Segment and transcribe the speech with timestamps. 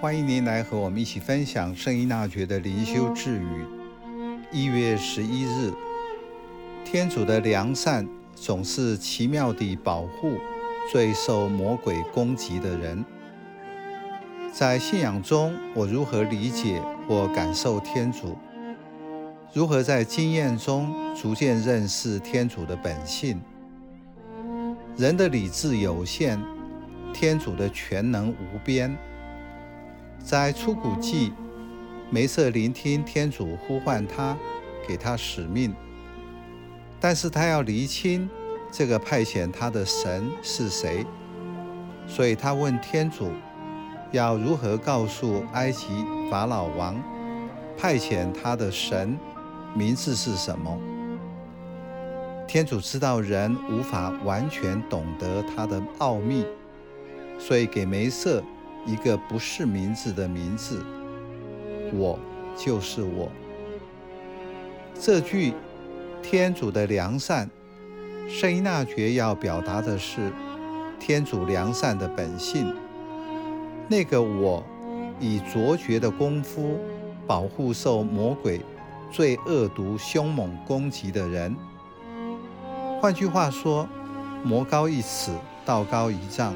[0.00, 3.66] 欢迎您来和我们一起分享圣依纳爵的灵修智语。
[4.50, 5.70] 一月十一日，
[6.86, 10.38] 天主的良善总是奇妙地保护
[10.90, 13.04] 最受魔鬼攻击的人。
[14.50, 18.38] 在信仰中，我如何理解或感受天主？
[19.52, 23.38] 如何在经验中逐渐认识天主的本性？
[24.96, 26.40] 人的理智有限，
[27.12, 28.96] 天主的全能无边。
[30.22, 31.32] 在初古纪，
[32.10, 34.36] 梅瑟聆听天主呼唤他，
[34.86, 35.74] 给他使命，
[37.00, 38.28] 但是他要厘清
[38.70, 41.04] 这个派遣他的神是谁，
[42.06, 43.30] 所以他问天主，
[44.12, 45.86] 要如何告诉埃及
[46.30, 47.02] 法老王，
[47.76, 49.18] 派遣他的神
[49.74, 50.78] 名字是什么？
[52.46, 56.44] 天主知道人无法完全懂得他的奥秘，
[57.38, 58.42] 所以给梅瑟
[58.86, 60.84] 一个不是名字的名字。
[61.92, 62.18] 我
[62.56, 63.30] 就是我。
[64.98, 65.54] 这句
[66.22, 67.48] 天主的良善，
[68.28, 70.30] 圣依纳爵要表达的是
[70.98, 72.74] 天主良善的本性。
[73.88, 74.62] 那个我
[75.18, 76.78] 以卓绝的功夫
[77.26, 78.60] 保护受魔鬼
[79.10, 81.56] 最恶毒凶猛攻击的人。
[83.00, 83.88] 换句话说，
[84.44, 85.32] 魔高一尺，
[85.64, 86.54] 道高一丈。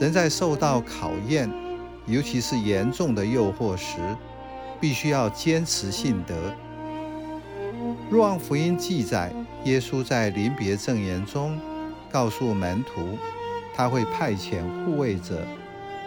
[0.00, 1.50] 人在受到考验，
[2.06, 3.98] 尤其是严重的诱惑时，
[4.80, 6.34] 必须要坚持信德。
[8.08, 9.32] 若望福音记载，
[9.64, 11.58] 耶稣在临别赠言中
[12.12, 13.18] 告诉门徒，
[13.74, 15.42] 他会派遣护卫者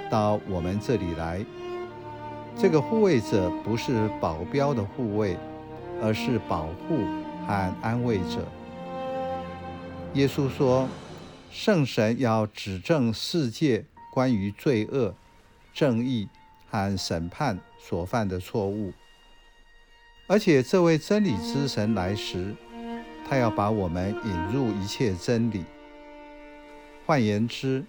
[0.10, 1.44] 到我们这里来。
[2.58, 5.38] 这个护卫者不是保镖的护卫，
[6.02, 7.00] 而是保护
[7.46, 8.46] 和安慰者。
[10.14, 10.88] 耶稣说
[11.52, 15.14] ：“圣神要指正世界关于罪恶、
[15.74, 16.30] 正义
[16.70, 18.94] 和审判所犯的错误，
[20.28, 22.56] 而且这位真理之神来时，
[23.28, 25.66] 他要把我们引入一切真理。
[27.06, 27.84] 换言之，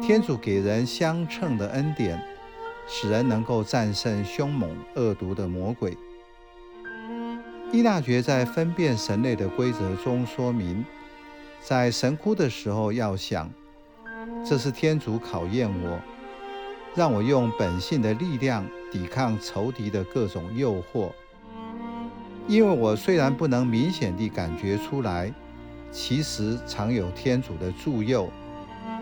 [0.00, 2.18] 天主给人相称的恩典，
[2.88, 5.94] 使人能够战胜凶猛恶毒的魔鬼。
[7.72, 10.82] 伊纳爵在分辨神类的规则中说明。”
[11.62, 13.48] 在神枯的时候，要想，
[14.44, 16.00] 这是天主考验我，
[16.94, 21.10] 让我用本性的力量抵抗仇敌的各种诱惑。
[22.48, 25.32] 因为我虽然不能明显地感觉出来，
[25.92, 28.28] 其实常有天主的助佑，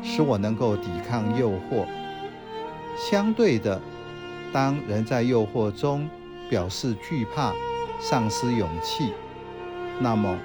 [0.03, 1.87] 使我能够抵抗诱惑。
[2.97, 3.81] 相对的，
[4.53, 6.11] 当人在诱惑中
[6.51, 7.55] 表示惧怕、
[8.01, 9.13] 丧失勇气，
[10.01, 10.37] 那么。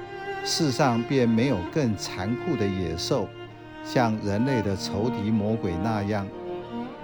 [0.46, 3.30] 世上便没有更残酷的野兽，
[3.86, 6.28] 像人类的仇敌魔鬼那样，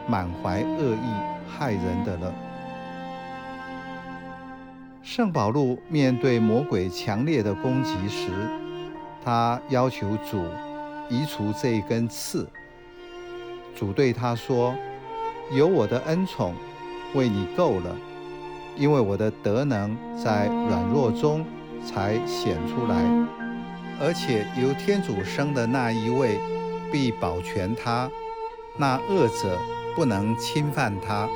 [0.08, 2.34] 满怀恶意害人的了。
[5.02, 8.30] 圣保禄面对魔鬼强烈的攻击时，
[9.24, 10.44] 他要求主
[11.10, 12.46] 移除这一根刺。
[13.74, 14.76] 主对他说
[15.56, 16.54] ：“有我的恩宠
[17.16, 17.96] 为你够了，
[18.76, 21.46] 因为我的德能在软弱中。”
[21.86, 22.96] 才显出来，
[24.00, 26.40] 而且由天主生的那一位
[26.92, 28.10] 必保全他，
[28.78, 29.58] 那恶者
[29.96, 31.28] 不能侵犯他。